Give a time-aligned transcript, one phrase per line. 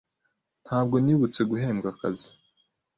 [0.65, 2.29] Ntabwo nibutse guhembwa akazi.